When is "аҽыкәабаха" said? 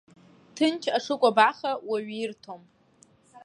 0.97-1.71